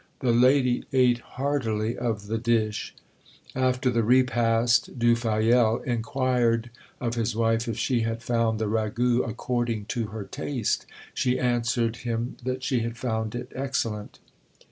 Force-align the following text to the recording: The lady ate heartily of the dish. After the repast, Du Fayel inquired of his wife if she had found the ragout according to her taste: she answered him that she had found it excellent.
The 0.21 0.31
lady 0.31 0.83
ate 0.93 1.19
heartily 1.19 1.95
of 1.95 2.25
the 2.25 2.39
dish. 2.39 2.95
After 3.55 3.91
the 3.91 4.01
repast, 4.03 4.97
Du 4.97 5.15
Fayel 5.15 5.83
inquired 5.85 6.71
of 6.99 7.13
his 7.13 7.35
wife 7.35 7.67
if 7.67 7.77
she 7.77 7.99
had 8.01 8.23
found 8.23 8.57
the 8.57 8.65
ragout 8.67 9.29
according 9.29 9.85
to 9.89 10.07
her 10.07 10.23
taste: 10.23 10.87
she 11.13 11.37
answered 11.39 11.97
him 11.97 12.35
that 12.43 12.63
she 12.63 12.79
had 12.79 12.97
found 12.97 13.35
it 13.35 13.51
excellent. 13.53 14.17